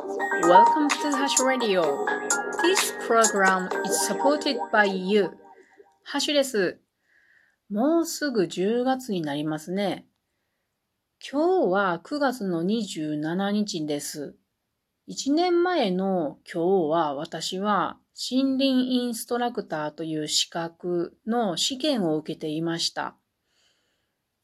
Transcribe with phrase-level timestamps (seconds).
[0.00, 2.06] Welcome to Hash Radio.
[2.62, 5.30] This program is supported by you.
[6.04, 6.80] ハッシュです。
[7.68, 10.06] もうすぐ10月になりますね。
[11.20, 14.36] 今日は9月の27日です。
[15.10, 17.98] 1年前の今日は私は
[18.30, 23.19] 森林インストラクターという資格の試験を受けていました。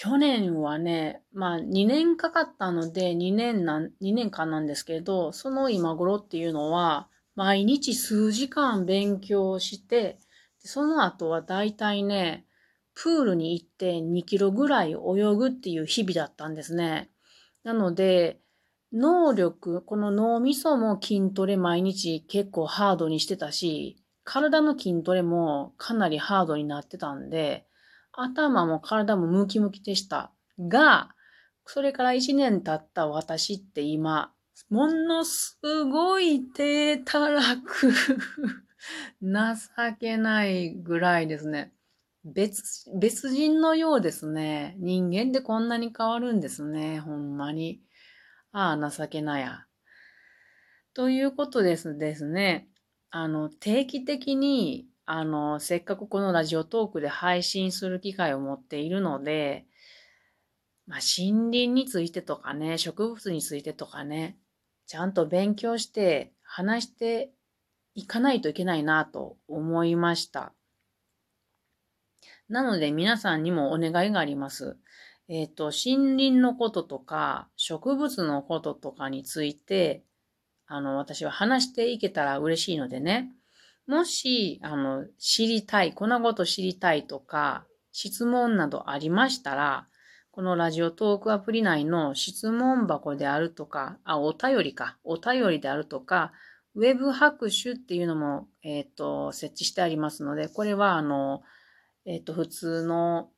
[0.00, 10.20] 去年はね、まあ2年かかったので2年なん、2年間なんですけど、その今頃っていうのは、毎日数時間勉強して、
[10.60, 12.46] その後はだいたいね、
[12.94, 14.96] プールに行って2キロぐらい泳
[15.34, 17.10] ぐっていう日々だったんですね。
[17.64, 18.38] なので、
[18.92, 27.67] 能力、この脳みそも筋トレ毎日結構ハードにしてたし、体の筋トレもかなりハードになってたんで、
[28.20, 30.32] 頭も体もムキムキでした。
[30.58, 31.10] が、
[31.64, 34.32] それから一年経った私って今、
[34.70, 37.92] ものすごい低たらく
[39.22, 41.72] 情けないぐらいですね。
[42.24, 44.74] 別、別人のようですね。
[44.78, 46.98] 人間でこんなに変わるんですね。
[46.98, 47.80] ほんまに。
[48.50, 49.66] ああ、情けなや。
[50.92, 52.68] ということですですね。
[53.10, 59.64] あの、定期的にあの、せっかくこのラジオトークで配信する機会を持っているので、
[60.86, 64.36] まあ、森林についてとかね、植物についてとかね、
[64.86, 67.30] ちゃんと勉強して話して
[67.94, 70.52] いかないといけないなと思いました。
[72.50, 74.76] なので皆さんにもお願いがあります。
[75.28, 80.04] えっ、ー、と、森林のこととか植物のこととかについて、
[80.66, 83.32] あの、私は話していけたら嬉しいのでね、
[83.88, 89.88] もし、あの、知りたい、こんなこと知りたいとか、質問などありましたら、
[90.30, 96.32] このラジオトークアプリ内の質問箱であるとか、あ、お便りか、お便りであるとか、
[96.74, 101.42] ウェブ拍手っていうのも、えっ、ー、と、設置してありますので、これは、あの、
[102.04, 103.30] えっ、ー、と、普通の、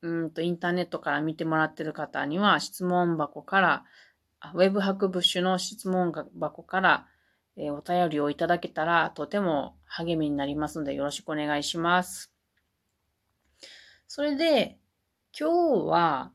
[0.00, 3.84] うんと、インターネットから見てもらってる方には、質問箱から、
[4.54, 7.06] ウェブ博物種の質問箱から、
[7.56, 12.32] え、お便りをいただけたらとても励みになりますのでよろしくお願いします。
[14.06, 14.78] それで、
[15.38, 16.32] 今日は、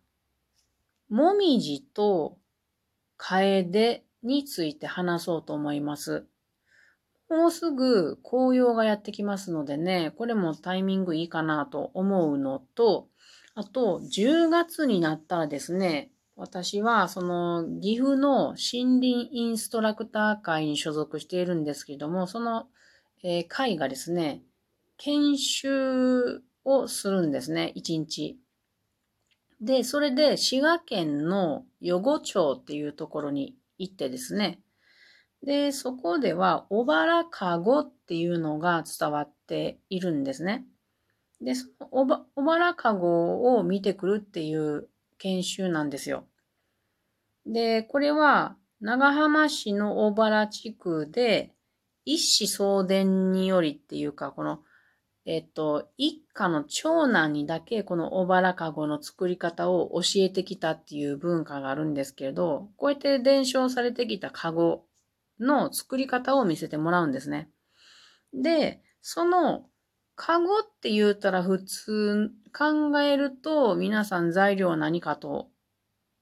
[1.10, 2.38] もみじと
[3.18, 6.26] カエデについて話そうと思います。
[7.30, 13.08] もうすぐ紅葉がやってきますのでね、これもタイミングいいかなと思うのと、
[13.56, 22.68] あと、10月になったらですね、私は、その、岐阜の森林インストラクター会に所属しているんですけども、その、
[23.24, 24.42] えー、会がですね、
[24.98, 28.40] 研修をするんですね、1日。
[29.60, 34.62] で、それで滋賀県の余呉町っていうところに行ってですね、
[35.44, 40.66] で、そこでは、小原かごっていうのが伝わっているんですね。
[41.42, 44.88] で、その小原かごを見てくるっていう
[45.22, 46.26] 研修なんですよ。
[47.46, 51.54] で、これは長浜市の大原地区で
[52.06, 54.62] 一子相伝によりっていうか、この、
[55.26, 64.86] えっと、一家の長男にだけこの小原かごの作り方を教えてきたっていう文化があるんですけれど、こうやって伝承されてきたかご
[65.40, 67.50] の作り方を見せてもらうんですね。
[68.34, 69.66] で、その
[70.24, 75.50] かごって言うたら普通考えると皆さん材料は何かと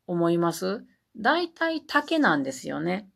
[0.08, 0.86] 思います？
[1.18, 3.10] 大体竹なんですよね。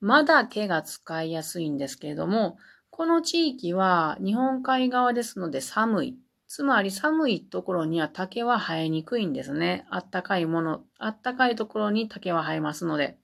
[0.00, 2.58] まだ毛が使いやすいんですけれども、
[2.90, 6.18] この地域は日本海側ですので寒い。
[6.48, 9.86] つまり寒いところには竹は生えにくいんですね。
[9.88, 13.18] あったかいもの、あったかいところに竹は生えますので。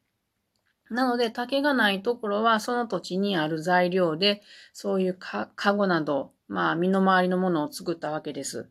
[0.90, 4.42] なので竹がないところはその土地にある材料で
[4.72, 8.68] そういうか、かごなど、まあ身の回りのものを作ったわけです。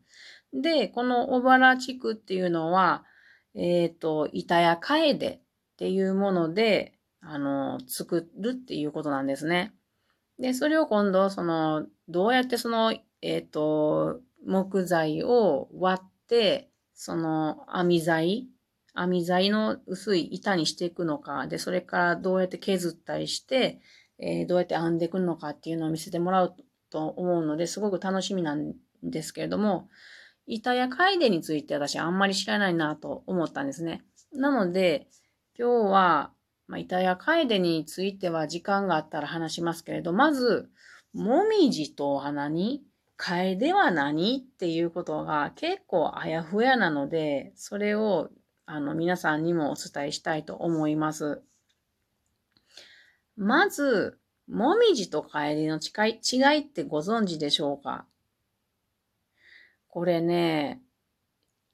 [0.52, 3.04] で、この小原地区っていうのは、
[3.54, 5.40] えっ、ー、と、板や楓っ
[5.76, 9.74] ていうもので、あの、作るっていうことなんですね。
[10.38, 18.46] で、それを今度、その、どうやってその、えっ、ー、と、木材を割って、その網材、
[18.92, 23.80] 網材の薄い板にしていくのか、で、それからどうやって削ったりして、
[24.18, 26.54] えー、どうやって編んでいくのかっていうのを見せてもらう
[26.90, 29.88] と思うので、すごく楽しみなんですけれども、
[30.46, 34.02] 板や楓について私あんまり知らないなと思ったんですね。
[34.32, 35.08] なので、
[35.58, 36.32] 今日は、
[36.66, 40.68] まあ、板や楓については時間があったら話しますけれど、まず、
[41.12, 42.82] もみじとお花に、
[43.16, 48.30] 楓は何っていうことが結構あやふやなので、それを
[48.64, 51.42] あの皆さんにもお伝えしたいと思います。
[53.36, 54.18] まず、
[54.50, 58.04] もみじとカエデの違い違いってご存知でしょうか？
[59.88, 60.82] これね、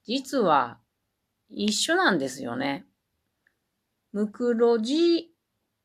[0.04, 0.78] 実は
[1.48, 2.84] 一緒なんですよね。
[4.12, 5.30] ムクロジ、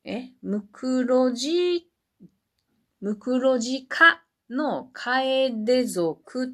[0.04, 0.30] え？
[0.42, 1.88] ムクロジ、
[3.00, 6.48] ムクロジ科のカエデ属っ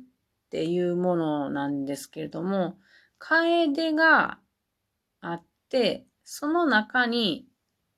[0.51, 2.79] ていうものなんですけれども、
[3.19, 4.39] カエデが
[5.21, 7.47] あって、その中に、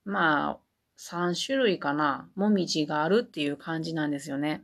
[0.04, 0.58] まあ、
[1.00, 4.62] 3種類かな、もみじがあるっていう感じなんですよね。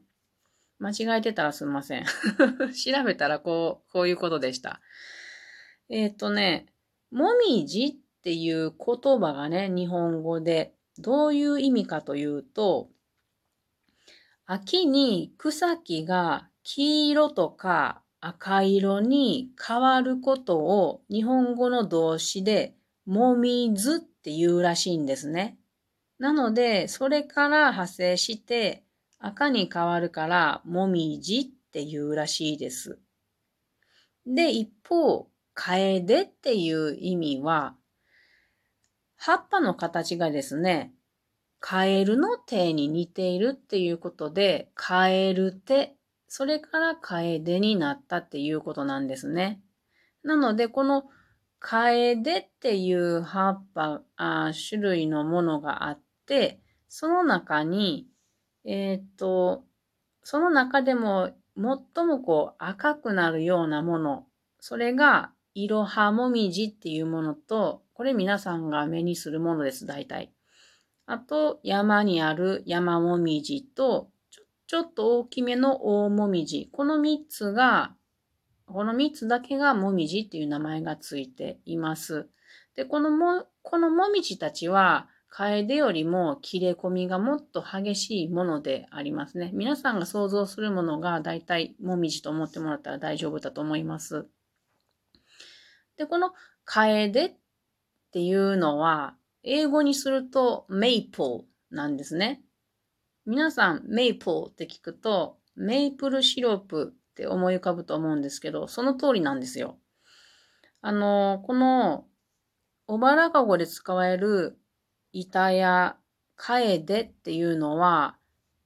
[0.79, 2.05] 間違えてたらすみません。
[2.77, 4.83] 調べたらこう、こういうことでした。
[5.89, 6.67] えっ、ー、とね、
[7.11, 12.91] もみじっていう言葉がね、日本語でどういう意味かというと、
[14.45, 25.59] 秋に草木が黄色とか赤色に変わることを日本語の動詞でもみずって言うらしいんですね。
[26.19, 28.85] なので、それから派生して
[29.19, 32.99] 赤に変わるからもみじって言うらしいです。
[34.27, 37.77] で、一方、カエデっていう意味は、
[39.17, 40.93] 葉っぱの形がですね、
[41.61, 45.97] カエルの手に似ているっていうことで、カエル手、
[46.29, 49.61] それからカエデになったっていうことなんですね。
[50.23, 51.05] なので、この
[51.59, 56.06] カエデっていう葉っぱ、あ種類のものがあって、
[56.89, 58.07] その中に、
[58.65, 59.65] えっ、と、
[60.23, 64.27] その中でも最もこう赤くなるようなもの、
[64.61, 70.33] それがいろはもみじっていうものと、これ皆さんが目にするものです、大体。
[71.07, 76.69] あと、山にある山もみじと、ちょちょっと大きめの大もみじ。
[76.73, 77.95] この三つが、
[78.67, 82.29] この三つだけがもみじっていう名前がついています。
[82.75, 89.51] で、このも、このもみじたちは、カエデよりも切れ込みがもっと激しいものでありますね。
[89.53, 94.27] 皆さんが想像するものが大体もみじと思ってもらったら大丈夫だと思います。
[95.97, 96.33] で、この
[96.65, 97.35] カエデっ
[98.13, 102.43] ていうのは、英語にするとメイプルなんですね。
[103.25, 109.79] 皆さん、メイプルって聞くと、メイプルシロップって思い浮かぶと思うんですけど、その通りなんですよ。
[110.81, 112.07] あの、この、
[112.87, 114.59] おばらかごで使われる
[115.21, 115.97] 板や
[116.37, 118.17] カエデっていうのは、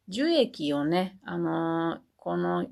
[0.08, 2.66] 樹液をね、あの、この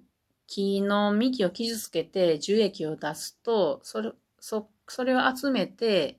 [0.49, 6.19] 木の幹を傷つけて樹液を出すと、それ、そ、それを集めて、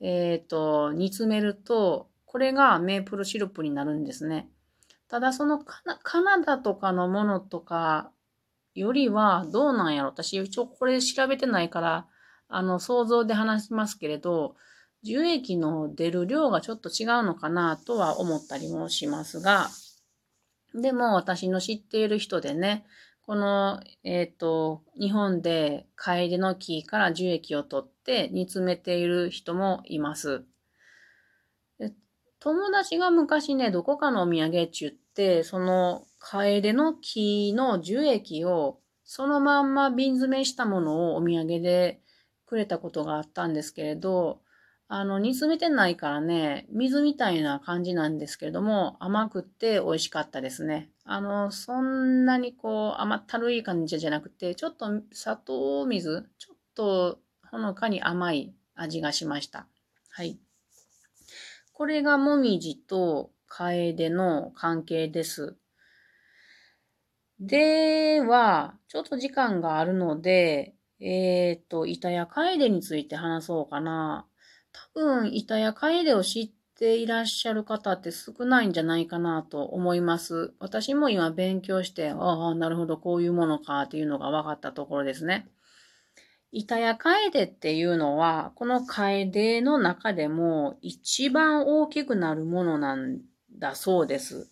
[0.00, 4.48] えっ、ー、と、煮詰めると、これがメープルシロップになるんですね。
[5.08, 8.10] ただそのカナカナダとかのものとか
[8.74, 12.06] よりはどうなんやろ私一応これ調べてないから、
[12.48, 14.56] あの想像で話しますけれど、
[15.04, 19.68] 樹液の出る量がちょっと違うのかなとは思ったりもしますが、
[20.74, 22.86] でも私の知っている人でね、
[23.26, 30.44] この、えっ、ー、と、日本でカエデの木から樹液を取って煮詰めている人もいます。
[32.40, 42.00] 友達が昔ね、どこかのお土産って言って、そのカエデの木の樹液をそのまんま瓶詰めしたものをお土産で
[42.46, 44.40] くれたことがあったんですけれど、
[44.86, 50.90] あの、煮詰めてないからね、水みたいな感じなんですけれども、甘くて美味しかったですね。
[51.04, 57.18] あの、そんなにこう、甘ったるい感じじゃなくて、ちょっと砂糖水、ちょっと
[57.50, 59.66] ほのかに甘い味がしました。
[60.10, 60.38] はい。
[61.72, 65.56] これがもみじとカエデの関係です。
[67.40, 74.26] では、ちょっと時間があるので、えっ、ー、と、板やカエデについて話そうかな。
[74.94, 80.52] 多分、板や楓を知っていらっしゃる方って少ないんじゃないかなと思います。
[80.58, 85.48] 私も今勉強して、ああ、なるほど、こういうものかっていうのが分かったところですね。
[86.50, 93.20] 板や楓っていうのは、この楓の中でも一番大きくなるものなん
[93.52, 94.50] だそうです。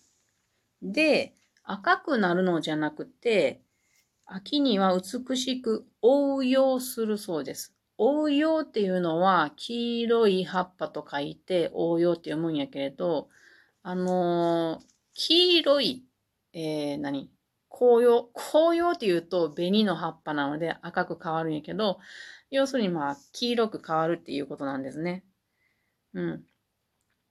[0.82, 3.62] で、赤くなるのじゃなくて、
[4.24, 7.74] 秋には美しく応用するそうです。
[8.04, 13.28] 応用っていうのは、黄色い葉っぱと書いて応用って読むんやけれど、
[13.84, 16.04] あのー、黄色い、
[16.52, 17.30] えー、何？
[17.68, 18.28] 紅葉？
[18.34, 22.00] 紅葉って言うと紅の葉っぱなので赤く変わるんやけど、
[22.50, 25.24] 要するにまあ、黄色く変わるっていうことなんですね。
[26.14, 26.42] うん。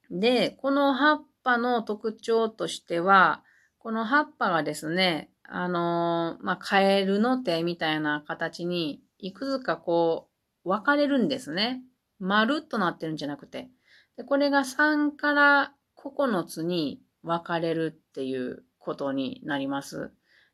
[0.09, 3.43] で、この葉っぱの特徴としては、
[3.77, 10.30] この葉っぱがですね、あのー、まあ、カエルの手みたいな形に、いくつかこう、
[10.63, 11.81] 分かれるんですね。
[12.19, 13.69] 丸っとなってるんじゃなくて。
[14.17, 20.11] でこれが3から9つに分かれるっていうことになります。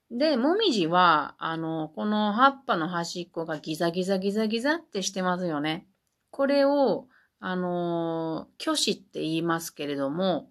[0.09, 5.85] で、もみじは、あの、この葉っぱの端っこがギザギザギザギザってしてますよね。
[6.31, 7.07] これを、
[7.39, 10.49] あの、虚子って言いますけれども、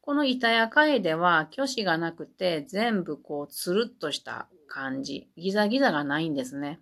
[0.00, 5.30] この板や貝では虚子がなくて全部こうつるっとした感じ。
[5.38, 6.78] ギザギザがないんですね。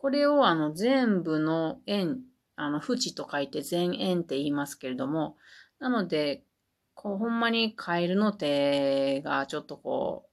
[0.00, 2.20] これをあの全部の円、
[2.56, 5.36] あの、縁と書いて全円って言いますけれども、
[5.78, 6.42] なので、
[6.94, 10.26] こうほんまにカエルの手がちょっとこ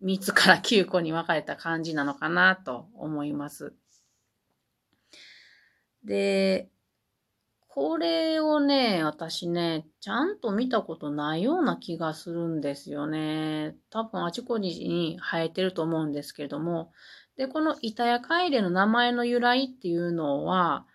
[0.00, 3.72] う、3つから9個に分かれた感じなのかなと思います。
[6.02, 6.68] で、
[7.68, 13.76] これをね、私ね、ちゃんと見たことないような気がするんですよね。
[13.90, 16.90] 多分あちこちに生えてると思うんですけれども。
[17.36, 20.86] で、この板やカイレの名前の由来っていうのは、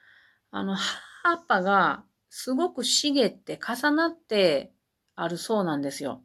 [0.51, 4.71] あの、葉っぱがすごく茂って重なって
[5.15, 6.23] あるそうなんですよ。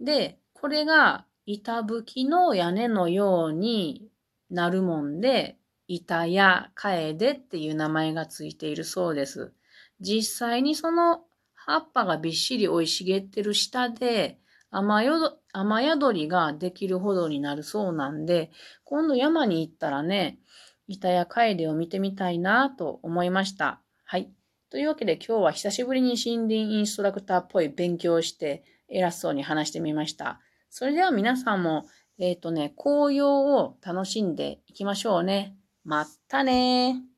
[0.00, 4.08] で、これが板吹きの屋根のように
[4.50, 9.52] なるもんで、板やカエデっていう名前がついているそうです。
[10.00, 14.38] 実際にその葉っぱがびっしり生い茂ってる下で
[14.70, 18.50] 雨宿雨宿りができるほどになるそうなんで、
[18.84, 20.38] 今度山に行ったらね、
[20.88, 23.80] 板やカエデを見てみたいなと思いました。
[24.04, 24.30] はい。
[24.70, 30.40] というわけで今日は久しぶりに森林インストラクターっぽい勉強をして偉そうに話してみました。
[30.70, 31.86] それでは皆さんも、
[32.18, 35.56] えっ、ー、とね、紅葉を楽しんでいきましょうね。
[35.84, 37.11] まったね。